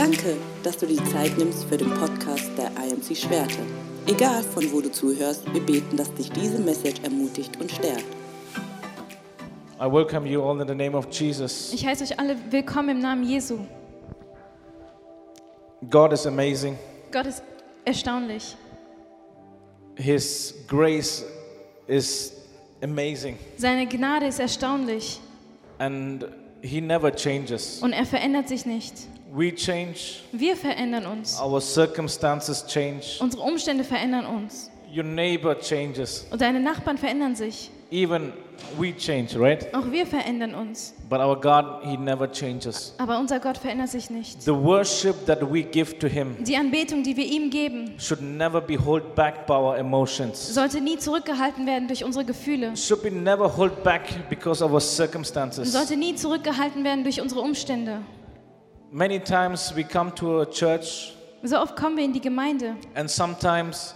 [0.00, 3.58] Danke, dass du die Zeit nimmst für den Podcast der IMC Schwerte.
[4.06, 8.06] Egal von wo du zuhörst, wir beten, dass dich diese Message ermutigt und stärkt.
[9.78, 11.74] I welcome you all in the name of Jesus.
[11.74, 13.58] Ich heiße euch alle willkommen im Namen Jesu.
[15.90, 16.78] God is amazing.
[17.12, 17.42] Gott ist
[17.84, 18.56] erstaunlich.
[19.96, 21.26] His grace
[21.86, 22.32] is
[22.82, 23.36] amazing.
[23.58, 25.20] Seine Gnade ist erstaunlich
[25.76, 26.24] And
[26.62, 27.82] He never changes.
[27.82, 28.94] und er verändert sich nicht.
[29.32, 31.40] We change, Wir verändern uns.
[31.40, 34.70] our circumstances change, Unsere Umstände verändern uns.
[34.94, 36.26] your neighbor changes.
[36.30, 37.70] Und deine Nachbarn verändern sich.
[37.92, 38.32] Even
[38.78, 39.72] we change, right?
[39.74, 40.94] Auch wir verändern uns.
[41.08, 42.94] But our God, He never changes.
[42.98, 44.42] Aber unser Gott verändert sich nicht.
[44.42, 48.60] The worship that we give to Him Die Anbetung, die wir ihm geben, should never
[48.60, 50.54] be held back by our emotions.
[50.54, 52.76] sollte nie zurückgehalten werden durch unsere Gefühle.
[52.76, 55.70] Should be never held back because of our circumstances.
[55.72, 58.02] sollte nie zurückgehalten werden durch unsere Umstände.
[58.92, 61.12] Many times we come to a church
[61.44, 62.76] So oft kommen wir in die Gemeinde.
[62.94, 63.94] and sometimes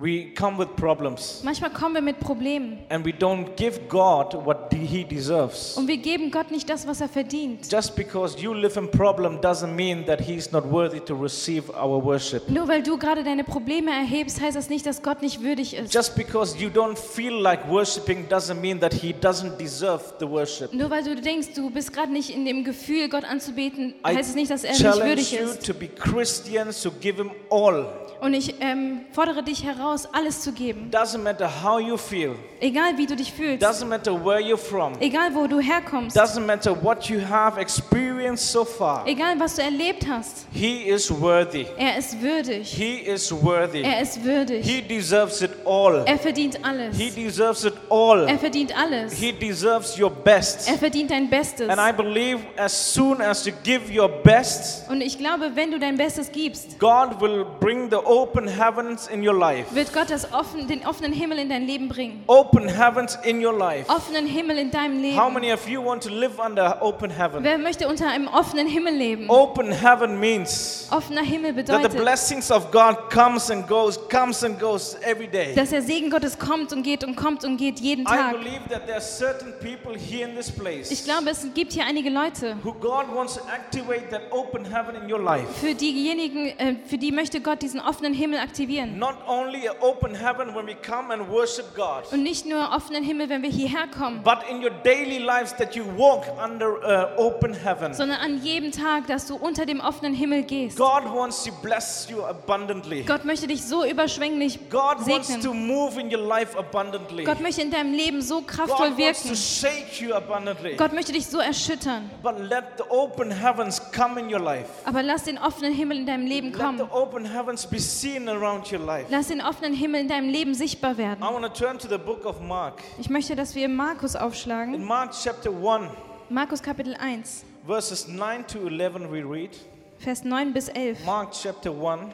[0.00, 2.78] we come with problems Manchmal kommen wir mit Problemen.
[2.88, 5.76] and we don't give God what he deserves.
[5.76, 7.70] Und wir geben Gott nicht das, was er verdient.
[7.70, 12.02] Just because you live in problem doesn't mean that he's not worthy to receive our
[12.02, 12.48] worship.
[12.48, 15.92] Nur weil du gerade deine Probleme erhebst, heißt das nicht, dass Gott nicht würdig ist.
[15.92, 20.72] Just because you don't feel like worshiping doesn't mean that he doesn't deserve the worship.
[20.72, 24.30] Nur weil du denkst, du bist gerade nicht in dem Gefühl, Gott anzubeten, I heißt
[24.30, 25.66] es nicht, dass er nicht challenge würdig you ist.
[25.66, 27.86] to be Christians to give him all.
[28.22, 29.81] Und ich ähm, fordere dich heraus,
[30.12, 30.90] alles zu geben.
[30.90, 32.34] Doesn't matter how you feel.
[32.60, 33.62] Egal wie du dich fühlst.
[33.62, 34.92] Doesn't matter where you're from.
[35.00, 36.16] Egal wo du herkommst.
[36.16, 39.06] Doesn't matter what you have experienced so far.
[39.06, 40.46] Egal was du erlebt hast.
[40.52, 41.66] He is worthy.
[41.76, 42.68] Er ist würdig.
[42.68, 43.82] He is worthy.
[43.82, 44.64] Er ist würdig.
[44.64, 46.04] He deserves it all.
[46.06, 46.96] Er verdient alles.
[46.96, 48.28] He deserves it all.
[48.28, 49.14] Er verdient alles.
[49.14, 50.68] He deserves your best.
[50.68, 51.68] Er verdient dein Bestes.
[51.68, 55.78] And I believe as soon as you give your best, Und ich glaube, wenn du
[55.78, 59.71] dein Bestes gibst, God will bring the open heavens in your life.
[59.74, 62.22] Wird Gott das offen, den offenen Himmel in dein Leben bringen.
[62.26, 63.88] Open heavens in your life.
[63.90, 65.18] Offenen Himmel in deinem Leben.
[65.18, 67.42] How many of you want to live under open heaven?
[67.44, 69.28] Wer möchte unter einem offenen Himmel leben?
[69.30, 74.42] Open heaven means Offener Himmel that the bedeutet, blessings of God comes and goes, comes
[74.44, 75.54] and goes every day.
[75.54, 78.32] dass der Segen Gottes kommt und geht und kommt und geht jeden I Tag.
[78.32, 81.84] believe that there are certain people here in this place Ich glaube, es gibt hier
[81.86, 85.46] einige Leute, who God wants to activate that open heaven in your life.
[85.60, 88.98] für diejenigen, äh, für die möchte Gott diesen offenen Himmel aktivieren.
[88.98, 93.02] Not only an open heaven when we come and worship God, Und nicht nur offenen
[93.02, 97.20] Himmel, wenn wir hierher kommen, but in your daily lives that you walk under uh,
[97.20, 97.94] open heaven.
[97.94, 100.76] sondern an jedem Tag, dass du unter dem offenen Himmel gehst.
[100.76, 103.02] God wants to bless you abundantly.
[103.02, 105.66] Gott möchte dich so überschwänglich God wants to segnen.
[105.66, 107.24] move in your life abundantly.
[107.24, 109.36] Gott möchte in deinem Leben so kraftvoll God wants to wirken.
[109.36, 110.76] shake you abundantly.
[110.76, 112.10] Gott möchte dich so erschüttern.
[112.22, 114.68] But let the open heavens come in your life.
[114.84, 116.78] Aber lass den offenen Himmel in deinem Leben Let kommen.
[116.78, 119.06] the open heavens be seen around your life.
[119.08, 121.22] Lass den offenen Himmel in deinem Leben sichtbar werden.
[121.22, 122.82] I want to turn to the book of Mark.
[122.98, 124.84] Ich möchte, dass wir Markus In aufschlagen.
[124.84, 125.90] Mark chapter 1,
[126.28, 129.50] Markus Kapitel 1, verses 9 to 11, we read.
[129.98, 131.04] Vers 9 bis 11.
[131.04, 132.12] Mark chapter 1,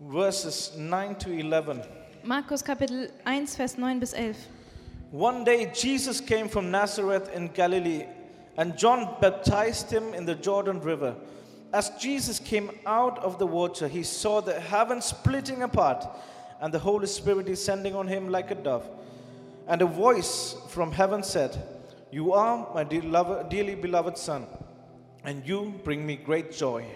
[0.00, 1.80] verses 9 to 11.
[2.24, 4.36] Markus Kapitel 1, Vers 9 bis 11.
[5.12, 8.04] One day Jesus came from Nazareth in Galilee,
[8.56, 11.14] and John baptized him in the Jordan River.
[11.74, 16.06] As Jesus came out of the water, he saw the heavens splitting apart,
[16.60, 18.88] and the Holy Spirit descending on him like a dove.
[19.66, 21.60] And a voice from heaven said,
[22.12, 24.46] You are my dearly beloved Son,
[25.24, 26.86] and you bring me great joy.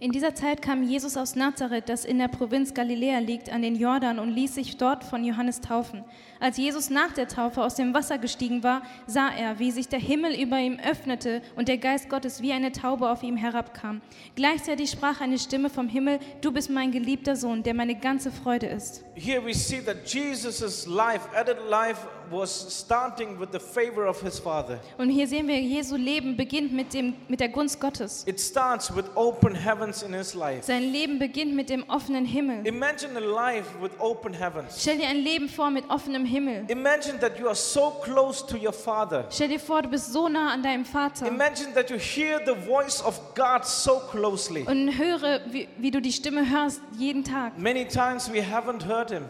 [0.00, 3.74] In dieser Zeit kam Jesus aus Nazareth, das in der Provinz Galiläa liegt, an den
[3.74, 6.04] Jordan und ließ sich dort von Johannes taufen.
[6.38, 9.98] Als Jesus nach der Taufe aus dem Wasser gestiegen war, sah er, wie sich der
[9.98, 14.00] Himmel über ihm öffnete und der Geist Gottes wie eine Taube auf ihm herabkam.
[14.36, 18.66] Gleichzeitig sprach eine Stimme vom Himmel, du bist mein geliebter Sohn, der meine ganze Freude
[18.66, 19.02] ist.
[19.16, 24.38] Here we see that Jesus' life, added life, was starting with the favor of his
[24.38, 24.78] Father.
[24.96, 28.24] Und hier sehen wir, Jesu Leben beginnt mit, dem, mit der Gunst Gottes.
[28.28, 29.56] It starts with open
[29.88, 30.64] heavens in his life.
[30.64, 32.66] Sein Leben beginnt mit dem offenen Himmel.
[32.66, 34.80] Imagine a life with open heavens.
[34.80, 36.64] Stell dir ein Leben vor mit offenem Himmel.
[36.68, 39.26] Imagine that you are so close to your Father.
[39.30, 41.26] Stell dir vor, du bist so nah an deinem Vater.
[41.26, 44.64] Imagine that you hear the voice of God so closely.
[44.66, 47.58] Und höre, wie, wie du die Stimme hörst jeden Tag.
[47.58, 49.24] Many times we haven't heard Him.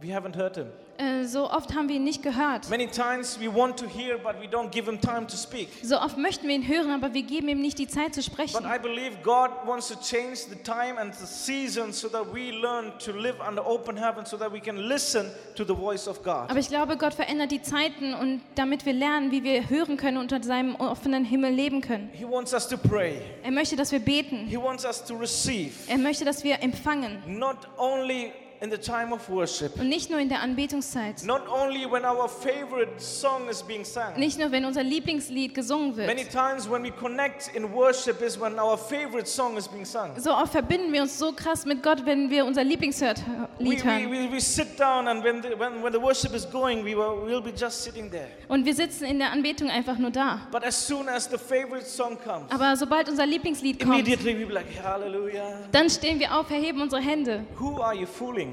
[0.00, 0.66] We haven't heard Him.
[1.00, 2.68] Äh, so oft haben wir ihn nicht gehört.
[2.68, 5.68] Many times we want to hear, but we don't give him time to speak.
[5.82, 8.24] So oft möchten wir ihn hören, aber wir geben ihm nicht die Zeit zu But
[8.32, 8.64] sprechen.
[8.66, 12.92] I believe God wants to change the time and the season so that we learn
[12.98, 16.50] to live under open heaven so that we can listen to the voice of God.
[16.50, 20.18] Aber ich glaube, Gott verändert die Zeiten und damit wir lernen, wie wir hören können
[20.18, 22.10] und unter seinem offenen Himmel leben können.
[22.12, 23.22] He wants us to pray.
[23.42, 24.46] Er möchte, dass wir beten.
[24.48, 27.22] He wants us to receive, Er möchte, dass wir empfangen.
[27.26, 28.32] not only
[28.62, 31.24] in the time of worship, Und nicht nur in der Anbetungszeit.
[31.24, 34.02] not only when our favorite song is being sung.
[34.16, 36.30] Nicht nur, wenn unser Lieblingslied gesungen Many wird.
[36.30, 40.10] times when we connect in worship is when our favorite song is being sung.
[40.18, 43.16] So oft verbinden wir uns so krass mit Gott, wenn wir unser Lieblingslied
[43.58, 44.10] We, we, hören.
[44.10, 47.24] we, we sit down and when the, when, when the worship is going, we will,
[47.24, 48.28] we'll be just sitting there.
[48.48, 50.40] Und wir sitzen in der Anbetung einfach nur da.
[50.52, 54.44] But as soon as the favorite song comes, Aber sobald unser Lieblingslied kommt, immediately we
[54.46, 55.60] be like, Hallelujah.
[55.72, 57.44] dann stehen wir auf, erheben unsere Hände.
[57.58, 58.49] Who are you fooling?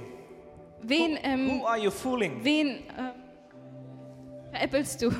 [0.81, 2.43] Wen, ähm, Who are you fooling?
[2.43, 3.11] wen äh,
[4.51, 5.11] veräppelst du?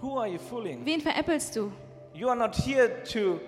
[0.00, 0.84] Who are you fooling?
[0.84, 1.72] Wen veräppelst du?
[2.14, 3.40] You are not here to,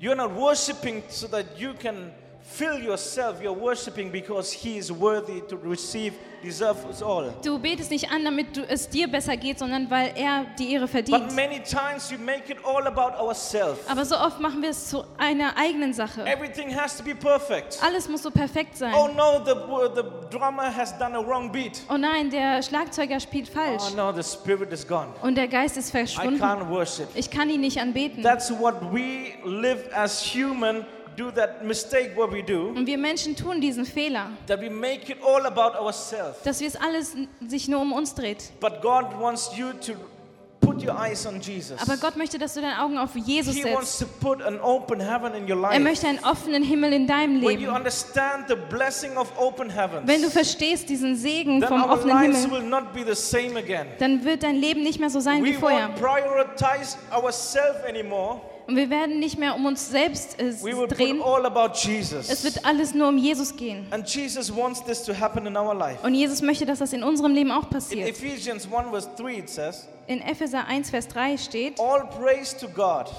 [0.00, 2.12] you're not worshiping so that you can
[2.44, 3.40] fill yourself.
[3.42, 7.32] You're worshiping because He is worthy to receive, deserve us all.
[7.42, 10.82] Du betest nicht an, damit du, es dir besser geht, sondern weil er die Ehre
[10.82, 11.34] But verdient.
[11.34, 13.78] many times we make it all about ourselves.
[13.88, 16.24] Aber so oft machen wir es zu einer eigenen Sache.
[16.26, 17.78] Everything has to be perfect.
[17.82, 18.92] Alles muss so perfekt sein.
[18.94, 19.54] Oh no, the,
[19.94, 21.82] the drummer has done a wrong beat.
[21.88, 23.82] Oh nein, der Schlagzeuger spielt falsch.
[23.92, 25.08] Oh no, the spirit is gone.
[25.22, 26.40] Und der Geist ist I verschwunden.
[26.42, 27.08] can't worship.
[27.14, 28.22] Ich kann ihn nicht anbeten.
[28.22, 30.84] That's what we live as human
[31.16, 35.10] do that mistake what we do Und wir Menschen tun diesen Fehler, that we make
[35.12, 36.42] it all about ourselves.
[36.44, 37.14] dass wir es alles
[37.46, 38.52] sich nur um uns dreht.
[38.60, 39.92] But God wants you to
[40.60, 41.76] put your eyes on Jesus.
[41.82, 44.12] Aber Gott möchte, dass du deine Augen auf Jesus He wants setzt.
[44.12, 45.80] to put an open heaven in your Er life.
[45.80, 47.74] möchte einen offenen Himmel in deinem When you Leben.
[47.74, 52.16] understand the blessing of open heavens, Wenn du verstehst diesen Segen then vom our offenen
[52.22, 53.88] lives Himmel, will not be the same again.
[53.98, 55.88] dann wird dein Leben nicht mehr so sein wie We vorher.
[55.90, 58.40] won't prioritize ourselves anymore.
[58.72, 60.54] Und wir werden nicht mehr um uns selbst äh,
[60.88, 61.20] drehen.
[61.20, 63.86] all about Es wird alles nur um Jesus gehen.
[63.90, 65.98] And Jesus wants this to happen in our life.
[66.02, 68.08] Und Jesus möchte, dass das in unserem Leben auch In passiert.
[68.08, 72.66] Ephesians 1 verse 3 it says, In Epheser 1, Vers 3 steht, All praise to
[72.66, 73.10] God,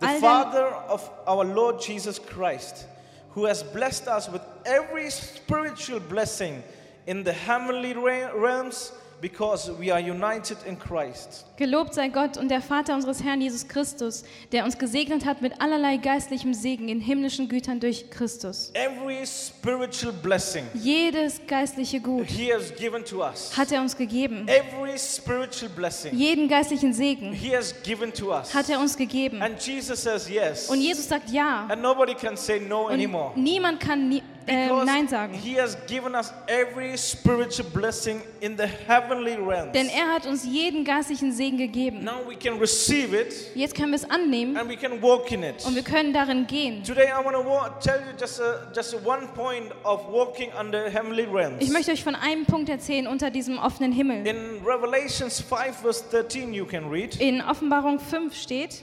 [0.00, 2.88] the Father of our Lord Jesus Christ,
[3.36, 6.60] who has blessed us with every spiritual blessing
[7.06, 11.44] in the heavenly re- realms because we are united in Christ.
[11.56, 15.60] Gelobt sei Gott und der Vater unseres Herrn Jesus Christus, der uns gesegnet hat mit
[15.60, 18.70] allerlei geistlichem Segen in himmlischen Gütern durch Christus.
[18.74, 23.56] Every spiritual blessing Jedes geistliche Gut He has given to us.
[23.56, 24.46] hat er uns gegeben.
[24.46, 28.54] Every spiritual blessing Jeden geistlichen Segen He has given to us.
[28.54, 29.42] hat er uns gegeben.
[29.42, 30.68] And Jesus says yes.
[30.68, 31.66] Und Jesus sagt ja.
[31.68, 33.32] And nobody can say no anymore.
[33.34, 35.34] Und niemand kann nie, äh, Because Nein sagen.
[35.34, 39.72] He has given us every spiritual blessing in the heavenly realms.
[39.72, 42.04] Denn er hat uns jeden geistlichen Segen gegeben.
[42.04, 45.42] Now we can receive it Jetzt können wir es annehmen and we can walk in
[45.42, 45.64] it.
[45.66, 46.82] und wir können darin gehen.
[46.82, 50.90] Today I want to tell you just a, just a one point of walking under
[50.90, 51.56] heavenly realms.
[51.60, 54.26] Ich möchte euch von einem Punkt erzählen unter diesem offenen Himmel.
[54.26, 58.82] In Revelations 5 verse 13 you can read, In Offenbarung 5 steht,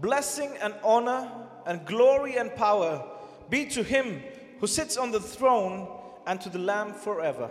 [0.00, 1.30] Blessing and honor
[1.66, 3.04] and glory and power
[3.50, 4.22] be to him
[4.60, 5.86] who sits on the throne
[6.26, 7.48] and to the Lamb forever.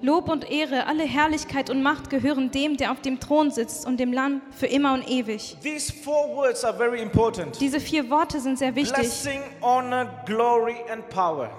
[0.00, 3.98] Lob und Ehre, alle Herrlichkeit und Macht gehören dem, der auf dem Thron sitzt und
[3.98, 5.56] dem Lamm für immer und ewig.
[5.62, 7.60] These four words are very important.
[7.60, 8.94] Diese vier Worte sind sehr wichtig.
[8.94, 11.50] Blessing, honor, glory and power.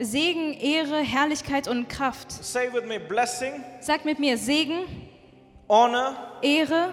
[0.00, 2.32] Segen, Ehre, Herrlichkeit und Kraft.
[2.32, 4.84] Say with me blessing, Sag mit mir Segen,
[5.68, 6.92] honor, Ehre,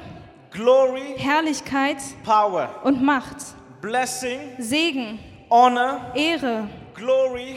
[0.51, 2.69] glory, Herrlichkeit power.
[2.83, 3.37] und Macht.
[3.81, 5.19] Blessing, Segen,
[5.49, 6.67] honor, Ehre,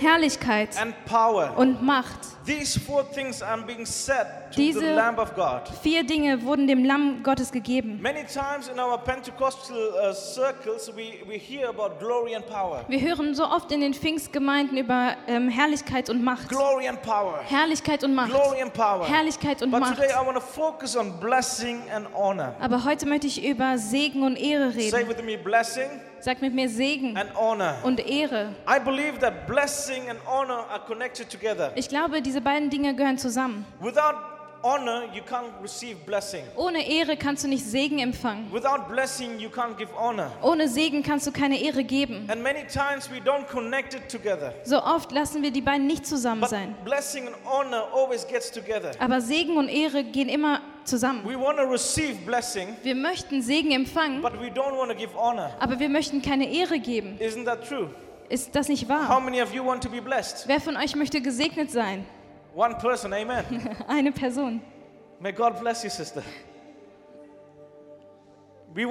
[0.01, 1.55] Herrlichkeit and power.
[1.57, 2.19] und Macht.
[2.47, 5.63] These four things are being said to Diese- the Lamb of God.
[5.83, 8.01] Vier Dinge wurden dem Lamm Gottes gegeben.
[8.01, 12.85] Many times in our Pentecostal uh, circles, we, we hear about glory and power.
[12.89, 16.49] Wir hören so oft in den Pfingstgemeinden über ähm, Herrlichkeit und Macht.
[16.49, 17.41] Glory and power.
[17.45, 18.31] Herrlichkeit und Macht.
[18.31, 19.07] Glory and power.
[19.07, 19.97] Herrlichkeit und But Macht.
[19.97, 22.55] today I want to focus on blessing and honor.
[22.61, 25.09] Aber heute möchte ich über Segen und Ehre Say reden.
[25.09, 25.89] with me blessing
[26.21, 27.19] Sag mit mir Segen
[27.83, 28.55] und Ehre.
[31.75, 33.65] Ich glaube, diese beiden Dinge gehören zusammen.
[33.81, 34.17] Without
[34.63, 36.43] honor, you can't receive blessing.
[36.57, 38.53] Ohne Ehre kannst du nicht Segen empfangen.
[38.53, 40.31] Without blessing, you can't give honor.
[40.43, 42.29] Ohne Segen kannst du keine Ehre geben.
[42.31, 44.53] And many times we don't connect it together.
[44.65, 46.75] So oft lassen wir die beiden nicht zusammen But sein.
[46.85, 48.91] blessing and honor always gets together.
[48.99, 51.23] Aber Segen und Ehre gehen immer zusammen.
[52.27, 57.19] Blessing, Wir möchten Segen empfangen, aber wir möchten keine Ehre geben.
[58.29, 59.23] Ist das nicht wahr?
[60.47, 62.07] Wer von euch möchte gesegnet sein?
[62.55, 63.45] One person, amen.
[63.89, 64.61] Eine Person.
[65.21, 66.23] May God bless you, sister.
[68.73, 68.87] Wir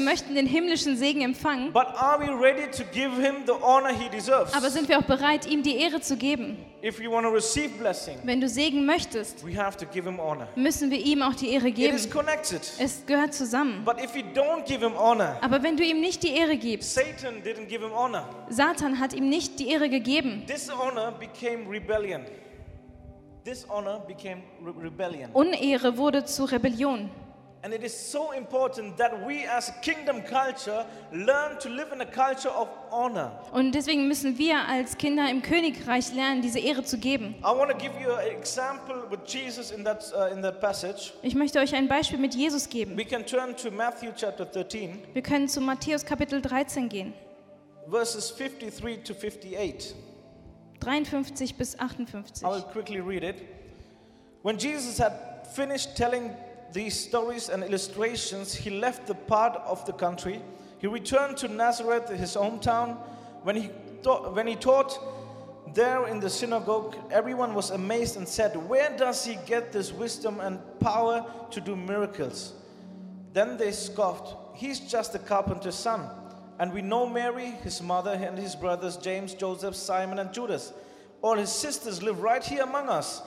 [0.00, 4.08] möchten den himmlischen Segen empfangen, but are we ready to give him the honor he
[4.08, 4.52] deserves?
[4.54, 6.56] aber sind wir auch bereit, ihm die Ehre zu geben?
[6.82, 10.18] If we want to receive blessing, Wenn du Segen möchtest, we have to give him
[10.18, 10.48] honor.
[10.56, 11.94] müssen wir ihm auch die Ehre It geben.
[11.94, 12.60] is connected.
[12.78, 13.84] Es gehört zusammen.
[13.84, 16.92] But if we don't give him honor, Aber wenn du ihm nicht die Ehre gibst,
[16.94, 18.28] Satan didn't give him honor.
[18.48, 20.42] Satan hat ihm nicht die Ehre gegeben.
[20.48, 22.22] Dishonor became rebellion.
[23.46, 25.30] Dishonor became re- rebellion.
[25.34, 27.08] Unehre wurde zu Rebellion.
[27.62, 32.06] And it is so important that we as kingdom culture learn to live in a
[32.06, 33.32] culture of honor.
[33.52, 37.34] Und deswegen müssen wir als Kinder im Königreich lernen, diese Ehre zu geben.
[37.40, 41.12] I want to give you an example with Jesus in that, uh, in that passage.
[41.20, 42.96] Ich möchte euch ein Beispiel mit Jesus geben.
[42.96, 47.12] We can turn to Matthew chapter 13, Wir können zu Matthäus Kapitel 13 gehen,
[47.90, 49.94] verses 53 to 58.
[50.80, 52.42] 53 bis 58.
[52.42, 53.36] I will quickly read it.
[54.42, 55.12] When Jesus had
[55.54, 56.34] finished telling
[56.72, 60.40] these stories and illustrations, he left the part of the country.
[60.78, 62.96] He returned to Nazareth, his hometown.
[63.42, 63.70] When he,
[64.02, 64.98] taught, when he taught
[65.74, 70.40] there in the synagogue, everyone was amazed and said, Where does he get this wisdom
[70.40, 72.54] and power to do miracles?
[73.32, 76.08] Then they scoffed, He's just a carpenter's son.
[76.58, 80.74] And we know Mary, his mother, and his brothers, James, Joseph, Simon, and Judas.
[81.22, 83.22] All his sisters live right here among us.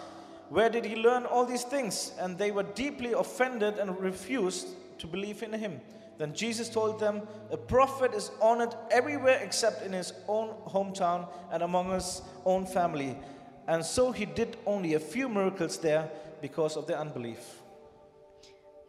[0.49, 2.13] Where did he learn all these things?
[2.19, 4.67] And they were deeply offended and refused
[4.99, 5.81] to believe in him.
[6.17, 7.21] Then Jesus told them,
[7.51, 13.17] A prophet is honored everywhere except in his own hometown and among his own family.
[13.67, 16.09] And so he did only a few miracles there
[16.41, 17.62] because of their unbelief.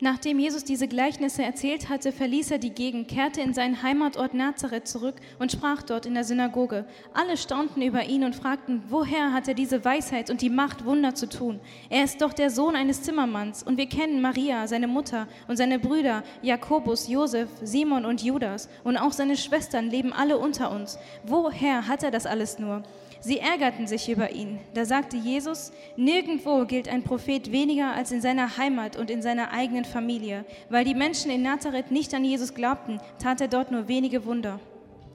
[0.01, 4.89] Nachdem Jesus diese Gleichnisse erzählt hatte, verließ er die Gegend, kehrte in seinen Heimatort Nazareth
[4.89, 6.85] zurück und sprach dort in der Synagoge.
[7.13, 11.15] Alle staunten über ihn und fragten, woher hat er diese Weisheit und die Macht, Wunder
[11.15, 11.61] zu tun?
[11.91, 15.79] Er ist doch der Sohn eines Zimmermanns und wir kennen Maria, seine Mutter und seine
[15.79, 20.99] Brüder, Jakobus, Josef, Simon und Judas und auch seine Schwestern leben alle unter uns.
[21.23, 22.83] Woher hat er das alles nur?
[23.27, 24.59] Sie ärgerten sich über ihn.
[24.75, 29.51] Da sagte Jesus, nirgendwo gilt ein Prophet weniger als in seiner Heimat und in seiner
[29.51, 30.45] eigenen Familie.
[30.71, 34.59] Weil die Menschen in Nazareth nicht an Jesus glaubten, tat er dort nur wenige Wunder.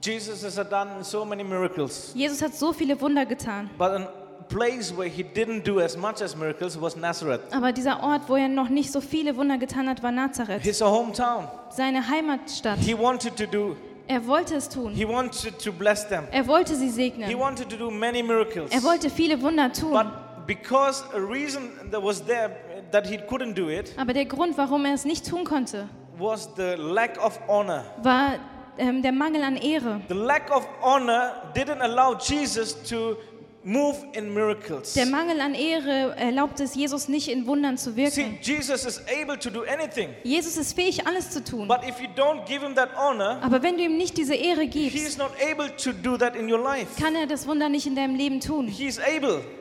[0.02, 3.68] Jesus has done so many miracles, Jesus hat so viele Wunder getan.
[3.76, 4.08] but a
[4.48, 8.36] place where he didn't do as much as miracles was Nazareth, Aber dieser Ort, wo
[8.36, 11.46] er noch nicht so viele Wunder getan hat, war Nazareth, his hometown.
[11.70, 12.78] seine Heimatstadt.
[12.78, 13.76] He wanted to do,
[14.08, 14.92] Er wollte es tun.
[14.94, 16.24] he wanted to bless them.
[16.32, 17.38] Er wollte sie He segnen.
[17.38, 18.72] wanted to do many miracles.
[18.72, 19.92] Er wollte viele Wunder tun.
[19.92, 22.50] But because a reason that was there
[22.92, 26.48] that he couldn't do it Aber der Grund, warum er es nicht tun konnte, was
[26.56, 27.84] the lack of honor.
[28.02, 28.34] war
[28.78, 30.00] ähm, der Mangel an Ehre.
[30.08, 33.16] The lack of honor didn't allow Jesus to.
[33.62, 38.38] Der Mangel an Ehre erlaubt es Jesus nicht in Wundern zu See, wirken.
[38.40, 40.08] Jesus is able to do anything.
[40.24, 41.68] Jesus ist fähig, alles zu tun.
[41.68, 44.66] But if you don't give him that honor, Aber wenn du ihm nicht diese Ehre
[44.66, 46.86] gibst, not able to do that in your life.
[46.98, 48.72] kann er das Wunder nicht in deinem Leben tun.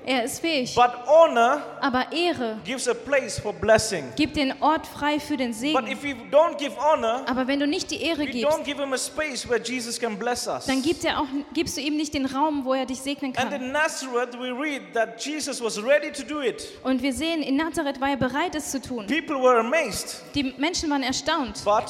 [0.05, 0.75] Er ist fähig.
[0.75, 4.05] But honor Aber Ehre gives a place for blessing.
[4.15, 5.87] gibt den Ort frei für den But Segen.
[5.87, 8.93] if you don't give honor, Aber wenn du nicht die Ehre gibst, don't give him
[8.93, 10.67] a space where Jesus can bless us.
[10.67, 13.49] dann gibt er auch, gibst du ihm nicht den Raum, wo er dich segnen kann.
[13.89, 16.63] Nazareth, we read that Jesus was ready to do it.
[16.83, 19.07] Und wir sehen, in Nazareth war er bereit, es zu tun.
[19.07, 21.63] People were amazed, Die Menschen waren erstaunt.
[21.65, 21.85] but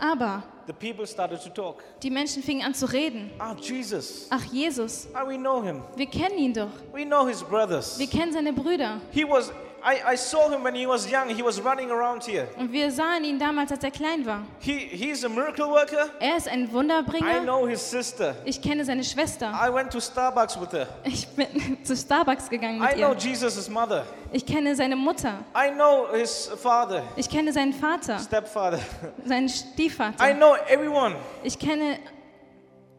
[0.00, 1.82] Aber the people started to talk.
[2.02, 3.30] die Menschen fingen an zu reden.
[3.38, 4.26] Ah, Jesus.
[4.30, 5.82] Ach, Jesus, Ah, we know him.
[5.96, 6.70] wir kennen ihn doch.
[6.92, 7.98] We know his brothers.
[7.98, 9.00] Wir kennen seine Brüder.
[9.12, 9.52] He was,
[9.86, 11.28] I, I saw him when he was young.
[11.28, 12.48] He was running around here.
[12.56, 14.40] Und wir sahen ihn damals, als er klein war.
[14.58, 16.08] He, he's a miracle worker.
[16.20, 17.40] Er ist ein I Wunderbringer.
[17.42, 18.34] know his sister.
[18.46, 19.52] Ich kenne seine Schwester.
[19.52, 20.86] I went to Starbucks with her.
[21.04, 23.18] Ich bin zu Starbucks gegangen mit I know ihr.
[23.18, 24.04] Jesus' mother.
[24.32, 25.44] Ich kenne seine Mutter.
[25.54, 28.78] I know his father, Ich kenne seinen Vater, stepfather.
[29.26, 30.32] seinen I Stiefvater.
[30.34, 31.14] know everyone.
[31.42, 31.98] Ich kenne,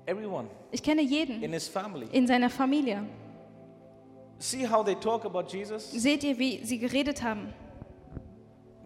[0.05, 2.07] Everyone ich kenne jeden in his family.
[2.11, 3.03] in seiner Familie.
[4.39, 5.91] See how they talk about Jesus?
[5.91, 7.53] Seht ihr, wie sie geredet haben?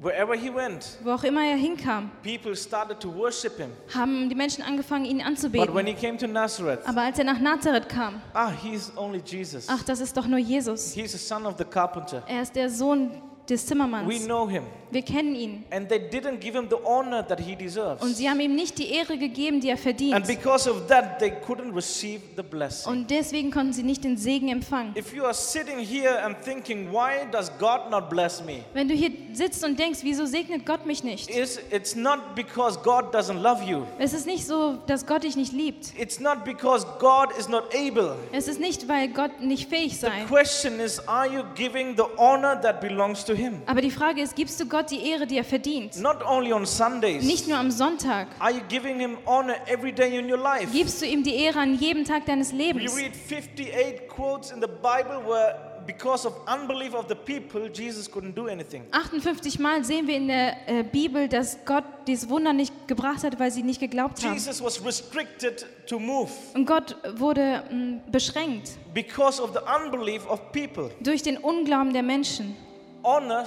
[0.02, 3.72] Wherever he went, Wo auch immer er hinkam, people started to worship him.
[3.94, 5.86] haben die Menschen angefangen, ihn But when anzubeten.
[5.88, 9.68] he came to Nazareth, Aber als er nach Nazareth kam, ah, he's only Jesus.
[9.68, 10.94] ach, das ist doch nur Jesus.
[10.94, 12.24] He's the son of the carpenter.
[12.28, 13.12] Er ist der Sohn
[13.50, 14.26] des We Zimmermanns.
[14.26, 14.64] know him.
[14.92, 15.64] Wir kennen ihn.
[15.72, 18.02] and they didn't give him the honor that he deserves.
[18.02, 20.28] Und sie haben ihm nicht die Ehre gegeben, die er And verdient.
[20.28, 22.92] because of that, they couldn't receive the blessing.
[22.92, 24.94] Und deswegen konnten sie nicht den Segen empfangen.
[24.98, 28.64] If you are sitting here and thinking, why does God not bless me?
[28.74, 31.30] Wenn du hier sitzt und denkst, wieso segnet Gott mich nicht?
[31.30, 33.84] It's, it's not because God doesn't love you.
[34.00, 35.94] Es ist nicht so, dass Gott dich nicht liebt.
[36.00, 38.16] It's not because God is not able.
[38.32, 40.26] Es ist nicht, weil Gott nicht fähig The sei.
[40.28, 43.62] question is, are you giving the honor that belongs to Him?
[43.66, 46.00] Aber die Frage ist, gibst du Gott die Ehre, die er verdient?
[46.02, 47.24] Not only on Sundays.
[47.24, 48.28] Nicht nur am Sonntag.
[48.40, 50.68] Are you giving Him honor every day in your life?
[50.72, 52.96] Gibst du ihm die Ehre an jedem Tag deines We Lebens?
[52.98, 58.34] read 58 quotes in the Bible where, because of unbelief of the people, Jesus couldn't
[58.36, 58.84] do anything.
[58.92, 63.40] 58 Mal sehen wir in der äh, Bibel, dass Gott dieses Wunder nicht gebracht hat,
[63.40, 64.34] weil sie nicht geglaubt haben.
[64.34, 70.40] Jesus was restricted to move Und Gott wurde mh, beschränkt because of the unbelief of
[70.52, 70.92] people.
[71.00, 72.56] durch den Unglauben der Menschen.
[73.04, 73.46] Honor,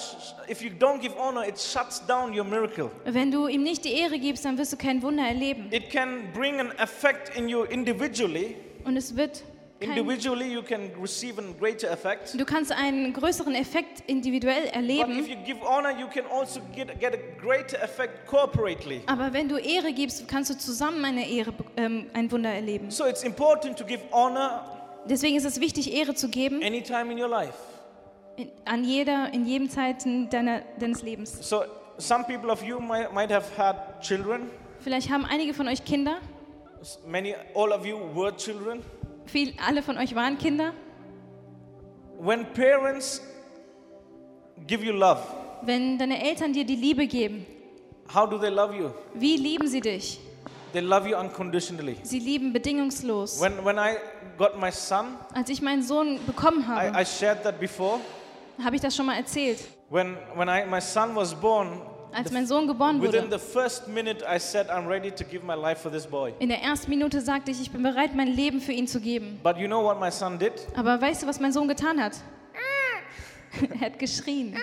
[0.49, 2.90] if you don't give honor, it shuts down your miracle.
[3.04, 5.68] Wenn du ihm nicht die Ehre gibst, dann wirst du kein Wunder erleben.
[5.71, 8.56] It can bring an effect in you individually.
[8.85, 9.42] Und es wird
[9.82, 12.38] Individually, you can receive a greater effect.
[12.38, 15.16] du kannst einen größeren Effekt individuell But if erleben.
[15.28, 19.02] you give honor, you can also get, get a greater effect corporately.
[19.06, 22.90] Aber wenn du Ehre gibst, kannst du zusammen eine Ehre, ähm, ein Wunder erleben.
[22.90, 24.64] So it's important to give honor
[25.04, 27.54] Deswegen ist es wichtig, Ehre zu geben anytime in your life.
[28.36, 31.38] In, an jeder, in jedem Zeiten deiner, deines Lebens.
[31.46, 31.64] So
[31.98, 34.50] some people of you might, might have had children.
[34.80, 36.18] Vielleicht haben einige von euch Kinder.
[37.06, 38.82] Many, all of you were children.
[39.26, 40.72] Viel, alle von euch waren Kinder.
[42.18, 43.20] When parents
[44.66, 45.20] give you love,
[45.62, 47.46] Wenn deine Eltern dir die Liebe geben,
[48.12, 48.90] how do they love you?
[49.14, 50.18] wie lieben sie dich?
[50.72, 51.96] They love you unconditionally.
[52.02, 53.40] Sie lieben bedingungslos.
[53.40, 53.96] When, when I
[54.38, 58.00] got my son, Als ich meinen Sohn bekommen I, habe, I shared that before.
[58.62, 59.59] Habe ich das schon mal erzählt.
[59.90, 61.80] When, when I, my son was born,
[62.12, 63.40] Als mein Sohn geboren wurde, in der
[66.62, 69.40] ersten Minute sagte ich, ich bin bereit, mein Leben für ihn zu geben.
[69.42, 70.52] But you know what my son did?
[70.76, 72.21] Aber weißt du, was mein Sohn getan hat?
[73.80, 74.56] er hat geschrien.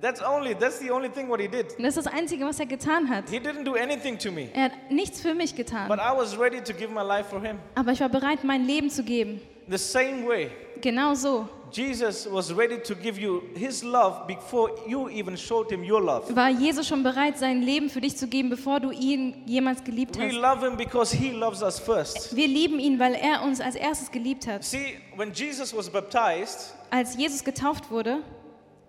[0.00, 1.74] That's only, that's the only thing what he did.
[1.78, 3.28] Das ist das Einzige, was er getan hat.
[3.28, 4.48] He didn't do anything to me.
[4.54, 5.90] Er hat nichts für mich But getan.
[5.90, 7.58] I was ready to give my life for him.
[7.74, 9.40] Aber ich war bereit, mein Leben zu geben.
[9.68, 10.50] The same way,
[10.80, 15.82] Genau so Jesus was ready to give you his love before you even showed him
[15.84, 16.34] your love.
[16.34, 20.18] war Jesus schon bereit, sein Leben für dich zu geben, bevor du ihn jemals geliebt
[20.18, 20.34] We hast.
[20.36, 22.34] love him because he loves us first.
[22.34, 24.64] Wir lieben ihn, weil er uns als erstes geliebt hat.
[24.64, 28.22] See, when Jesus was baptized, Als Jesus getauft wurde,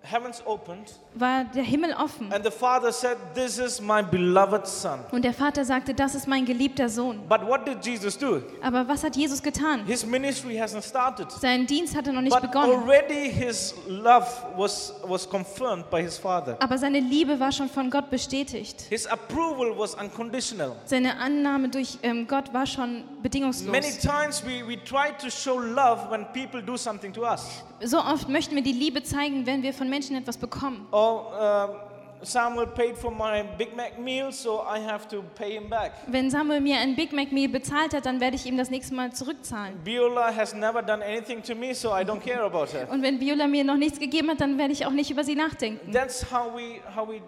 [0.04, 2.32] heavens opened, war der Himmel offen.
[2.34, 5.00] and the Father said, This is my beloved Son.
[5.12, 7.22] Und der Vater sagte, das ist mein geliebter Sohn.
[7.30, 8.42] But what did Jesus do?
[8.62, 9.86] Aber was hat Jesus getan?
[9.86, 11.32] His ministry hasn't started.
[11.32, 12.72] Sein Dienst hatte noch nicht But begonnen.
[12.72, 14.26] already his love
[14.58, 16.58] was, was confirmed by his Father.
[16.60, 18.82] Aber seine Liebe war schon von Gott bestätigt.
[18.90, 20.76] His approval was unconditional.
[20.86, 24.00] Seine Annahme durch ähm, Gott war schon Many bedingungslos.
[24.00, 27.64] times we, we try to show love when people do something to us.
[27.84, 30.88] So oft möchten wir die Liebe zeigen, wenn wir von Menschen etwas bekommen.
[30.92, 31.76] Oh, um,
[32.24, 35.94] Samuel paid for my Big Mac meal, so I have to pay him back.
[36.08, 38.94] Wenn Samuel mir ein Big Mac Meal bezahlt hat, dann werde ich ihm das nächste
[38.94, 39.80] Mal zurückzahlen.
[39.84, 42.88] Beulah has never done anything to me, so I don't care about her.
[42.92, 45.36] Und wenn Viola mir noch nichts gegeben hat, dann werde ich auch nicht über sie
[45.36, 45.92] nachdenken.
[45.92, 47.22] That's how we how we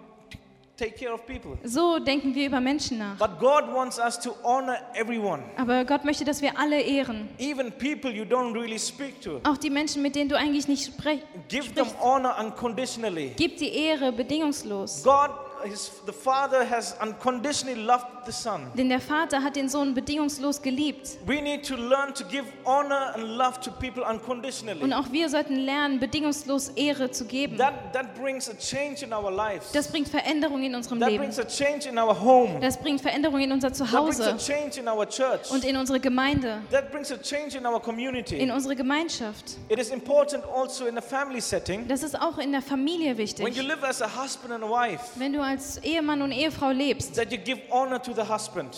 [0.76, 1.56] take care of people.
[1.64, 3.16] So denken wir über Menschen nach.
[3.18, 7.28] But God wants us to honor everyone, Aber Gott möchte, dass wir alle ehren.
[7.38, 9.40] even people you don't really speak to.
[9.44, 11.26] Auch die Menschen, mit denen du eigentlich nicht sprechst.
[11.48, 13.32] Give them honor unconditionally.
[13.36, 15.02] Gib die Ehre bedingungslos.
[15.02, 15.30] God,
[15.64, 18.70] his, the Father has unconditionally loved the Son.
[18.76, 21.18] Denn der Vater hat den Sohn bedingungslos geliebt.
[21.26, 24.92] We need to learn to give honor and love to people Und unconditionally.
[24.92, 27.56] auch wir sollten lernen, bedingungslos Ehre zu geben.
[27.58, 29.70] That, that brings a change in our lives.
[29.72, 31.22] Das bringt Veränderung in unserem That Leben.
[31.24, 32.58] brings a change in our home.
[32.60, 35.50] Das bringt Veränderung in unser That brings a Zuhause change in our church.
[35.50, 38.50] und in unsere Gemeinde, That brings a change in our in community.
[38.50, 39.56] unsere Gemeinschaft.
[39.68, 41.86] It is important also in a family setting.
[41.88, 43.62] Das ist auch in der Familie When you wichtig.
[43.68, 47.30] live as a husband and a wife, Wenn du als Ehemann und Ehefrau lebst, that
[47.30, 48.13] you give honor to.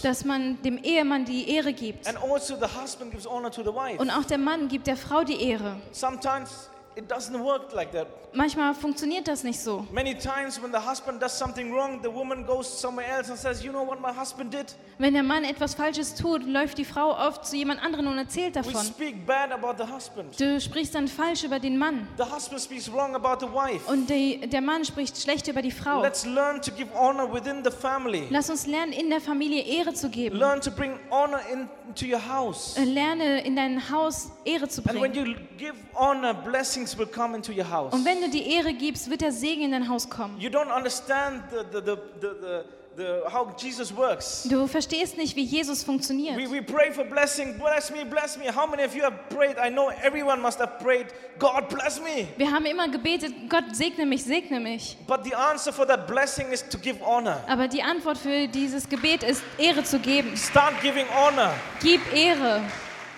[0.03, 2.07] Dass man dem Ehemann die Ehre gibt.
[2.09, 4.01] And also the husband gives honor to the wife.
[4.01, 5.77] Und auch der Mann gibt der Frau die Ehre.
[5.93, 8.07] Sometimes it doesn't work like that.
[8.33, 9.87] Manchmal funktioniert das nicht so.
[9.93, 13.63] Many times when the husband does something wrong, the woman goes somewhere else and says,
[13.65, 14.75] You know what my husband did?
[14.99, 18.55] Wenn der Mann etwas Falsches tut, läuft die Frau oft zu jemand anderen und erzählt
[18.57, 18.85] We davon.
[18.85, 20.39] speak bad about the husband.
[20.39, 23.91] Du sprichst dann falsch über den Mann The husband speaks wrong about the wife.
[23.91, 26.03] und die, der Mann spricht schlecht über die Frau.
[26.03, 28.27] Let's learn to give honor within the family.
[28.31, 30.37] Lass uns lernen, in der Familie Ehre zu geben.
[30.37, 31.41] Learn to bring honor
[31.89, 32.77] into your house.
[32.77, 35.27] Äh, Lerne in dein Haus Ehre zu And when bringen.
[35.27, 37.93] you give honor, blessings will come into your house.
[37.93, 40.41] Und wenn du die Ehre gibst, wird der Segen in dein Haus kommen.
[40.41, 42.65] You don't understand the, the, the, the, the,
[42.97, 44.47] the, how Jesus works.
[44.49, 46.37] Du verstehst nicht, wie Jesus funktioniert.
[46.37, 47.59] We, we pray for blessing.
[47.59, 48.47] Bless me, bless me.
[48.47, 49.59] How many of you have prayed?
[49.59, 51.07] I know everyone must have prayed.
[51.39, 52.29] God bless me.
[52.37, 54.97] Wir haben immer gebetet, Gott segne mich, segne mich.
[55.07, 57.41] But the answer for that blessing is to give honor.
[57.49, 60.37] Aber die Antwort für dieses Gebet ist, Ehre zu geben.
[60.37, 61.53] Start giving honor.
[61.83, 62.63] Gib Ehre,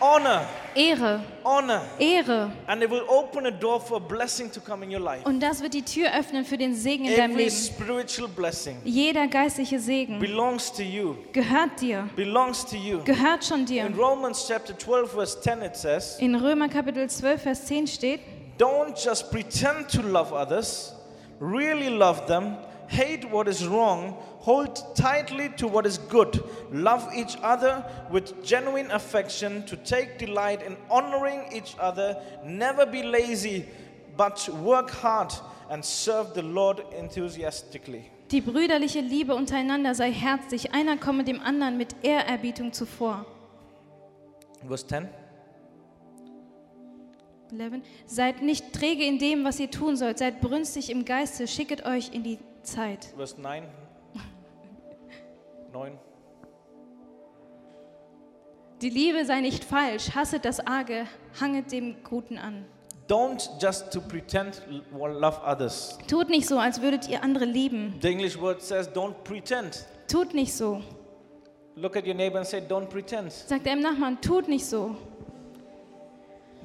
[0.01, 0.43] Honor.
[0.77, 1.83] Ehre, Honor.
[1.99, 2.51] Ehre.
[2.69, 5.25] And it will open a door for a blessing to come in your life.
[5.27, 7.57] Und das wird die Tür öffnen für den Segen in deinem Every Leben.
[7.57, 11.17] spiritual blessing Jeder geistliche Segen belongs to you.
[11.33, 13.03] gehört dir, Belongs to you.
[13.05, 13.87] gehört schon dir.
[13.87, 18.21] In Romans chapter 12, verse 10, it says, In Römer Kapitel 12, Vers 10 steht,
[18.57, 20.93] Don't just pretend to love others,
[21.41, 22.57] really love them,
[22.89, 24.17] hate what is wrong,
[24.49, 30.63] hold tightly to what is good, love each other with genuine affection, to take delight
[30.63, 33.67] in honoring each other, never be lazy,
[34.17, 35.31] but work hard
[35.69, 38.05] and serve the Lord enthusiastically.
[38.31, 43.25] die brüderliche Liebe untereinander sei herzlich, einer komme dem anderen mit Ehrerbietung zuvor.
[44.67, 45.09] Verse 10.
[47.51, 47.83] 11.
[48.07, 52.13] Seid nicht träge in dem, was ihr tun sollt, seid brünstig im Geiste, schicket euch
[52.13, 53.07] in die Zeit.
[53.17, 53.65] Verse 9.
[55.73, 55.99] 9.
[58.81, 61.07] Die Liebe sei nicht falsch, hasset das Arge,
[61.41, 62.65] hanget dem Guten an.
[63.09, 65.99] Don't just to pretend love others.
[66.09, 67.95] Tut nicht so, als würdet ihr andere lieben.
[68.03, 69.87] The English word says don't pretend.
[70.07, 70.83] Tut nicht so.
[71.75, 73.33] Look at your neighbor and say, Don't pretend.
[73.33, 74.97] Sagt deinem Nachbarn, tut nicht so.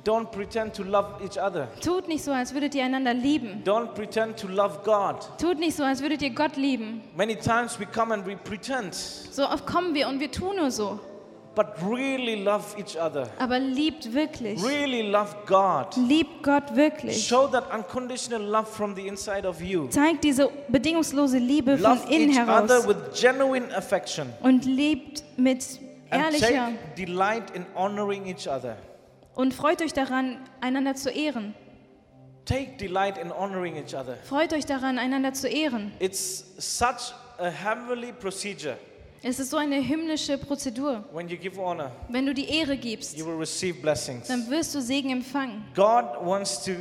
[0.05, 1.69] Don't pretend to love each other.
[1.81, 3.63] Tut nicht so, als würdet ihr einander lieben.
[3.65, 5.15] Don't pretend to love God.
[5.39, 7.01] Tut nicht so, als würdet ihr Gott lieben.
[7.15, 10.71] Many times we come and we pretend, So oft kommen wir und wir tun nur
[10.71, 10.99] so.
[11.55, 13.29] but really love each other.
[13.39, 14.61] Aber liebt wirklich.
[14.61, 15.95] Really love God.
[15.95, 17.25] Liebt Gott wirklich.
[17.25, 19.87] Show that unconditional love from the inside of you.
[19.87, 22.63] Zeigt diese bedingungslose Liebe von Love innen each heraus.
[22.71, 24.33] other with genuine affection.
[24.41, 25.63] Und liebt mit
[26.09, 28.75] And ehrlicher take delight in honoring each other.
[29.35, 31.53] Und freut euch daran, einander zu ehren.
[32.45, 34.17] Take delight in honoring each other.
[34.23, 35.91] Freut euch daran, einander zu ehren.
[35.99, 38.77] It's such a heavenly procedure.
[39.25, 41.05] Es ist so eine himmlische Prozedur.
[41.13, 44.27] When you give honor, Wenn du die Ehre gibst, you will receive blessings.
[44.27, 45.63] dann wirst du Segen empfangen.
[45.73, 46.71] God wants to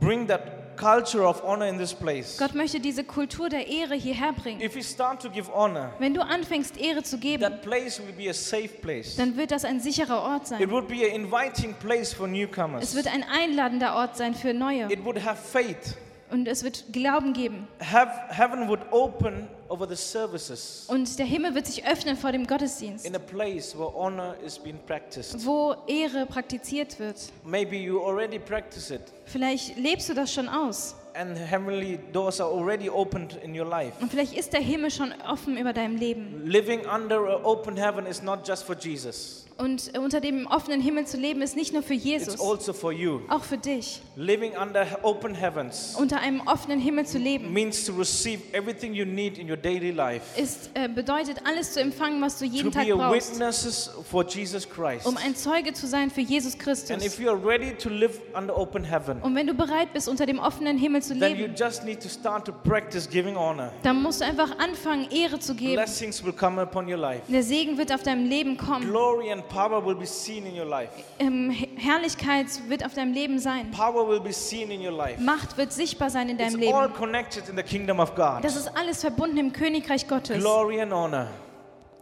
[0.00, 2.36] bring that culture of honor in this place.
[2.38, 4.60] Gott möchte diese Kultur der Ehre hierher bringen.
[4.60, 8.12] If we start to give honor, Wenn du anfängst, Ehre zu geben, that place will
[8.12, 9.16] be a safe place.
[9.16, 10.70] dann wird das ein sicherer Ort It sein.
[10.70, 12.94] would be an inviting place for Es newcomers.
[12.94, 14.90] wird ein einladender Ort sein für Neue.
[14.92, 15.96] It would have faith.
[16.30, 17.68] Und es wird Glauben geben.
[17.78, 23.06] Heaven would open over the services Und der Himmel wird sich öffnen vor dem Gottesdienst,
[23.06, 25.44] in a place where honor is being practiced.
[25.46, 27.16] wo Ehre praktiziert wird.
[27.44, 30.94] Maybe you already practice it, Vielleicht lebst du das schon aus.
[31.14, 33.92] and heavenly doors are already opened in your life.
[34.00, 36.42] Und vielleicht ist der Himmel schon offen über deinem Leben.
[36.44, 41.06] Living under an open heaven is not just for Jesus, Und unter dem offenen Himmel
[41.06, 43.20] zu leben, ist nicht nur für Jesus, also you.
[43.28, 44.02] auch für dich.
[44.14, 49.06] Living under open heavens Unter einem offenen Himmel zu leben, means to receive everything you
[49.06, 50.38] need in your daily life.
[50.38, 53.90] ist, äh, bedeutet, alles zu empfangen, was du To jeden Tag be a brauchst, witness
[54.10, 55.06] for Jesus Christ.
[55.06, 57.04] um ein Zeuge zu sein für Jesus And Christus.
[57.04, 60.26] if you are ready to live under open heaven, Und wenn du bereit bist, unter
[60.26, 63.72] dem offenen Himmel zu then you leben, just need to start to practice giving honor.
[63.82, 65.74] dann musst du einfach anfangen, Ehre zu geben.
[65.76, 67.22] Blessings will come upon your life.
[67.28, 68.86] Der Segen wird auf deinem Leben kommen.
[68.90, 70.90] Glory and power will be seen in your life.
[71.18, 73.70] Ähm, He- Herrlichkeit wird auf deinem Leben sein.
[73.70, 75.20] Power will be seen in your life.
[75.20, 76.94] Macht wird sichtbar sein in It's deinem all Leben.
[76.94, 78.42] connected in the kingdom of God.
[78.42, 80.38] Das ist alles verbunden im Königreich Gottes.
[80.38, 81.28] Glory and honor,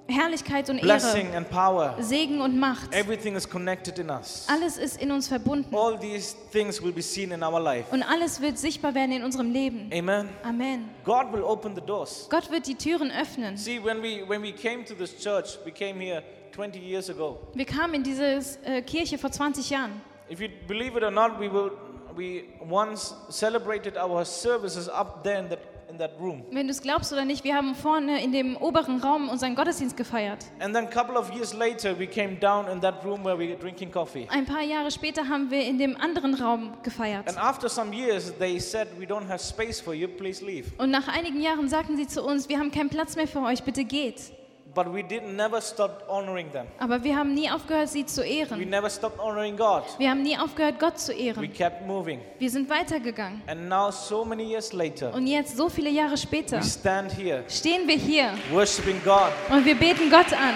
[0.06, 1.96] Herrlichkeit und blessing Ehre, and power.
[1.98, 2.94] Segen und Macht.
[2.94, 4.46] Everything is connected in us.
[4.50, 5.74] Alles ist in uns verbunden.
[5.74, 7.86] All these things will be seen in our life.
[7.90, 9.90] Und alles wird sichtbar werden in unserem Leben.
[9.96, 10.28] Amen.
[10.42, 10.90] Amen.
[11.04, 12.26] God will open the doors.
[12.30, 13.56] Gott wird die Türen öffnen.
[13.56, 16.22] See, when we when we came to this church, we came here
[16.54, 17.38] 20 years ago.
[17.54, 20.00] Wir kamen in diese äh, Kirche vor 20 Jahren.
[20.30, 21.72] If you believe it or not, we will
[22.16, 25.58] we once celebrated our services up there in that
[25.94, 26.44] in that room.
[26.50, 29.96] Wenn du es glaubst oder nicht, wir haben vorne in dem oberen Raum unseren Gottesdienst
[29.96, 30.44] gefeiert.
[30.60, 33.48] And then a couple of years later, we came down in that room where we
[33.48, 34.26] were drinking coffee.
[34.30, 37.28] Ein paar Jahre später haben wir in dem anderen Raum gefeiert.
[37.28, 40.08] And after some years, they said, "We don't have space for you.
[40.08, 43.28] Please leave." Und nach einigen Jahren sagten sie zu uns, wir haben keinen Platz mehr
[43.28, 44.32] für euch, bitte geht.
[44.74, 46.66] But we didn't never stop honoring them.
[46.78, 48.68] Aber wir haben nie aufgehört, sie zu We ehren.
[48.68, 49.84] never stopped honoring God.
[49.98, 51.52] Wir haben nie aufgehört, Gott zu We ehren.
[51.52, 52.20] kept moving.
[52.38, 53.42] Wir sind weitergegangen.
[53.46, 57.44] And now, so many years later, Und jetzt, so viele Jahre später, we stand here
[57.48, 59.30] stehen wir hier worshiping God.
[59.50, 60.54] und wir beten Gott an.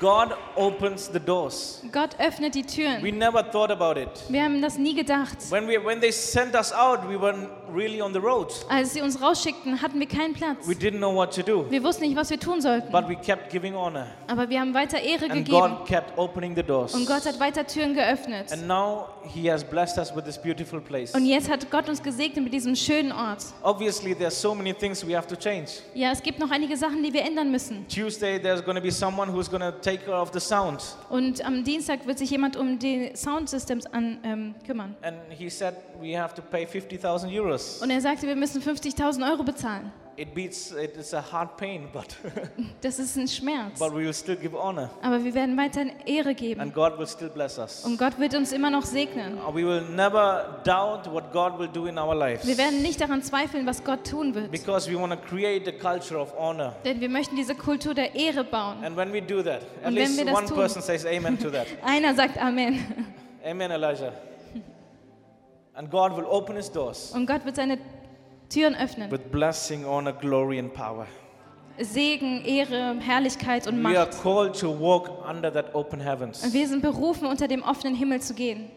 [0.00, 1.82] God opens the doors.
[1.92, 3.02] Gott öffnet die Türen.
[3.02, 4.08] We never thought about it.
[4.28, 5.38] Wir haben das nie gedacht.
[5.50, 8.52] When, we, when they sent us out, we weren't really on the road.
[8.68, 10.66] Als sie uns rausschickten, hatten wir keinen Platz.
[10.66, 11.66] We didn't know what to do.
[11.70, 12.90] Wir wussten nicht, was wir tun sollten.
[12.90, 14.06] But we kept giving honor.
[14.26, 15.58] Aber wir haben weiter Ehre And gegeben.
[15.58, 16.94] God kept opening the doors.
[16.94, 18.52] Und Gott hat weiter Türen geöffnet.
[18.52, 21.14] And now He has blessed us with this beautiful place.
[21.14, 23.38] Und jetzt hat Gott uns gesegnet mit diesem schönen Ort.
[23.62, 25.80] Obviously, there's so many things we have to change.
[25.94, 27.86] Ja, es gibt noch einige Sachen, die wir ändern müssen.
[27.88, 30.82] Tuesday, there's going to be someone who's going to take care of the sound.
[31.10, 34.96] Und am Dienstag wird sich jemand um die Soundsystems an, ähm, kümmern.
[35.02, 37.80] And he said we have to pay 50,000 euros.
[37.82, 39.92] Und er sagte, wir müssen 50.000 Euro bezahlen.
[40.16, 42.16] It beats, it is a hard pain, but,
[42.80, 43.78] Das ist ein Schmerz.
[43.80, 44.88] but we will still give honor.
[45.02, 46.60] Aber wir werden weiterhin Ehre geben.
[46.60, 47.84] And God will still bless us.
[47.84, 49.38] Und Gott wird uns immer noch segnen.
[49.38, 52.46] Uh, We will never doubt what God will do in our lives.
[52.46, 54.52] Wir werden nicht daran zweifeln, was Gott tun wird.
[54.52, 56.74] Because we want to create a culture of honor.
[56.84, 58.84] Denn wir möchten diese Kultur der Ehre bauen.
[58.84, 61.04] And when we do that, at Und wenn least wir das one tun- person says
[61.04, 61.66] amen to that.
[61.84, 62.78] Einer sagt Amen.
[63.44, 64.12] amen, Elijah.
[65.74, 67.78] And God will open his doors Und Gott wird seine
[68.54, 69.10] Türen öffnen.
[69.10, 71.06] with blessing, honor, glory, and power.
[71.78, 74.22] Segen, Ehre, Herrlichkeit und We are Macht.
[74.22, 76.44] called to walk under that open heavens.
[76.44, 78.70] Und wir sind berufen, unter dem offenen Himmel zu gehen.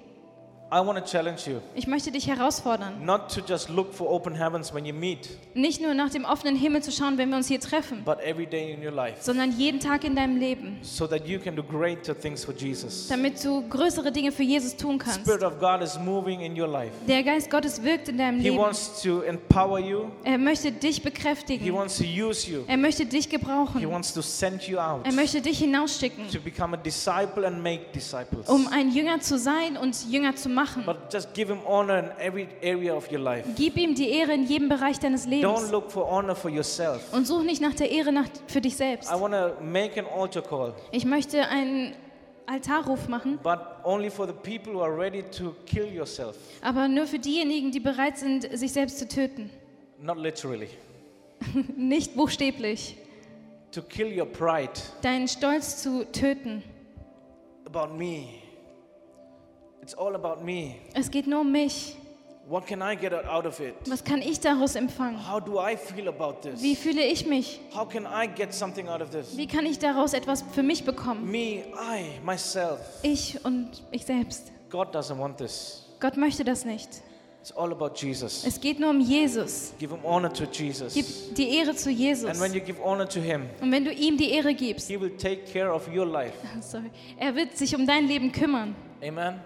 [0.70, 4.36] I want to challenge you Ich möchte dich herausfordern, not to just look for open
[4.36, 7.48] heavens when you meet, nicht nur nach dem offenen Himmel zu schauen, wenn wir uns
[7.48, 11.08] hier treffen, but every day in your life, sondern jeden Tag in deinem Leben, so
[11.08, 13.08] that you can do greater things for Jesus.
[13.08, 15.22] damit du größere Dinge für Jesus tun kannst.
[15.22, 16.92] Spirit of God is moving in your life.
[17.08, 18.58] Der Geist Gottes wirkt in deinem He Leben.
[18.58, 20.10] wants to empower you.
[20.26, 21.74] Er möchte dich He bekräftigen.
[21.74, 22.64] wants to use you.
[22.68, 23.90] Er möchte dich He gebrauchen.
[23.90, 27.86] wants to send you out Er möchte dich hinausschicken, to become a disciple and make
[27.96, 28.50] disciples.
[28.50, 30.57] um ein Jünger zu sein und Jünger zu machen.
[30.86, 33.48] But just give him honor in every area of your life.
[33.56, 35.72] Gib ihm die Ehre in jedem Bereich deines Don't Lebens.
[35.72, 37.14] look for honor for yourself.
[37.14, 39.10] Und such nicht nach der Ehre nach, für dich selbst.
[39.12, 41.94] I want to make an altar call, Ich möchte einen
[42.46, 47.06] Altarruf machen, but only for the people who are ready to kill yourself, aber nur
[47.06, 49.50] für diejenigen, die bereit sind, sich selbst zu töten.
[50.02, 50.70] not literally.
[51.76, 52.96] Nicht buchstäblich.
[53.74, 56.64] To kill your pride Deinen Stolz zu töten.
[57.66, 58.28] about me.
[59.88, 60.76] It's all about me.
[60.94, 61.96] Es geht nur um mich.
[62.50, 63.74] What can I get out of it?
[63.88, 65.18] Was kann ich daraus empfangen?
[65.18, 66.62] How do I feel about this?
[66.62, 67.62] Wie fühle ich mich?
[67.74, 69.38] How can I get something out of this?
[69.38, 71.32] Wie kann ich daraus etwas für mich bekommen?
[71.32, 72.82] Me, I, myself.
[73.02, 74.52] Ich und ich selbst.
[74.70, 75.86] God doesn't want this.
[76.02, 76.90] Gott möchte das nicht.
[77.40, 78.44] It's all about Jesus.
[78.46, 79.72] Es geht nur um Jesus.
[79.80, 80.96] Give him honor to Jesus.
[80.96, 82.30] Gib die Ehre zu Jesus.
[82.30, 85.00] And when you give honor to him, Und wenn du ihm die Ehre gibst, he
[85.00, 86.34] will take care of your life.
[86.62, 88.76] sorry, er wird sich um dein Leben kümmern.
[89.02, 89.40] Amen.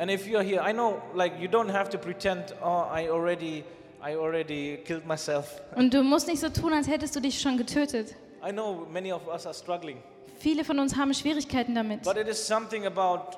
[0.00, 3.64] And if you're here, I know like you don't have to pretend, oh, I already
[4.02, 5.60] I already killed myself.
[5.76, 8.14] Und du musst nicht so tun, als hättest du dich schon getötet.
[8.42, 9.98] I know many of us are struggling.
[10.38, 12.02] Viele von uns haben Schwierigkeiten damit.
[12.04, 13.36] But it is something about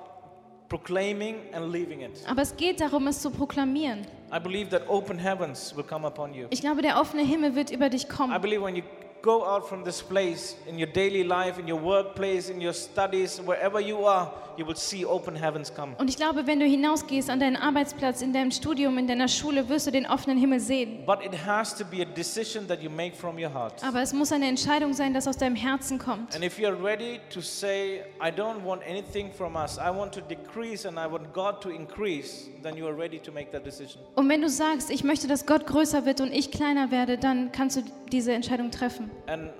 [0.68, 2.22] proclaiming and leaving it.
[2.28, 4.06] Aber es geht darum, es zu proklamieren.
[4.32, 6.46] I believe that open heavens will come upon you.
[6.50, 8.40] Ich glaube, der offene Himmel wird über dich I kommen.
[8.40, 8.84] believe when you
[9.22, 13.40] go out from this place, in your daily life, in your workplace, in your studies,
[13.40, 15.94] wherever you are, you will see open heavens come.
[15.98, 19.68] Und ich glaube, wenn du hinausgehst an deinen Arbeitsplatz, in deinem Studium, in deiner Schule,
[19.68, 21.06] wirst du den offenen Himmel sehen.
[21.06, 23.82] But it has to be a decision that you make from your heart.
[23.82, 26.34] Aber es muss eine Entscheidung sein, das aus deinem Herzen kommt.
[26.34, 30.20] And if you're ready to say, I don't want anything from us, I want to
[30.20, 34.02] decrease and I want God to increase, then you are ready to make that decision.
[34.16, 37.52] Und wenn du sagst, ich möchte, dass Gott größer wird und ich kleiner werde, dann
[37.52, 39.10] kannst du diese Entscheidung treffen.
[39.26, 39.50] And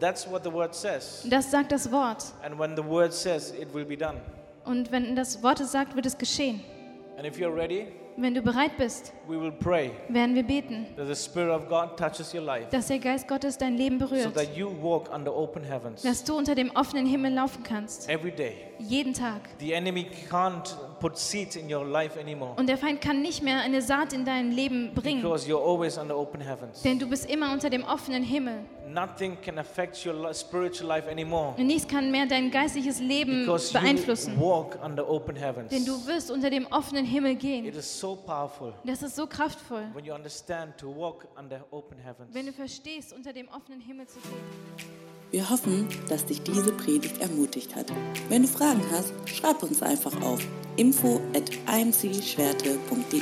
[0.00, 1.26] that's what the word says.
[1.28, 2.24] Das sagt das Wort.
[2.42, 4.20] And when the word says, it will be done.
[4.64, 6.60] Und wenn das Wort es sagt, wird es geschehen.
[7.16, 7.86] And if you're ready,
[8.18, 11.98] Wenn du bereit bist, we will pray werden wir beten, that the Spirit of God
[11.98, 14.34] touches your life dass der Geist Gottes dein Leben so berührt.
[14.34, 18.08] that you walk under open heavens Dass du unter dem offenen Himmel laufen kannst.
[18.08, 18.54] every day.
[18.78, 19.40] Jeden Tag.
[19.58, 23.60] The enemy can't put seeds in your life anymore Und der Feind kann nicht mehr
[23.60, 25.22] eine Saat in dein Leben bringen.
[25.22, 26.82] because you're always under open heavens.
[26.82, 28.64] Denn du bist immer unter dem offenen Himmel.
[28.88, 33.80] Nothing can affect your spiritual life anymore nichts kann mehr dein geistliches Leben because you
[33.80, 34.38] beeinflussen.
[34.40, 35.70] walk under open heavens.
[35.70, 37.64] Denn du wirst unter dem offenen Himmel It gehen.
[37.66, 42.32] is so powerful Das ist so kraftvoll, when you understand to walk under open heavens.
[42.32, 45.05] wenn du verstehst, unter dem offenen Himmel zu gehen.
[45.32, 47.86] Wir hoffen, dass dich diese Predigt ermutigt hat.
[48.28, 50.40] Wenn du Fragen hast, schreib uns einfach auf
[50.76, 53.20] info at imcschwerte.de.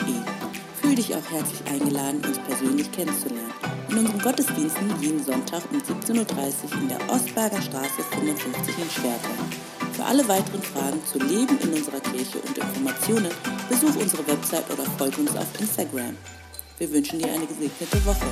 [0.82, 3.52] Fühl dich auch herzlich eingeladen, uns persönlich kennenzulernen.
[3.88, 9.28] In unseren Gottesdiensten jeden Sonntag um 17.30 Uhr in der Ostberger Straße 55 in Schwerte.
[9.94, 13.30] Für alle weiteren Fragen zu Leben in unserer Kirche und Informationen
[13.70, 16.16] besuch unsere Website oder folge uns auf Instagram.
[16.78, 18.26] Wir wünschen dir eine gesegnete Woche.